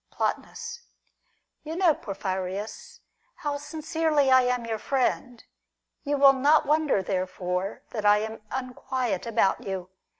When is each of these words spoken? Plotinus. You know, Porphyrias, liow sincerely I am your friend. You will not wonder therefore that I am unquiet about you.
Plotinus. 0.09 0.79
You 1.61 1.75
know, 1.75 1.93
Porphyrias, 1.93 3.01
liow 3.43 3.59
sincerely 3.59 4.31
I 4.31 4.41
am 4.45 4.65
your 4.65 4.79
friend. 4.79 5.43
You 6.03 6.17
will 6.17 6.33
not 6.33 6.65
wonder 6.65 7.03
therefore 7.03 7.83
that 7.91 8.03
I 8.03 8.17
am 8.17 8.41
unquiet 8.49 9.27
about 9.27 9.63
you. 9.63 9.91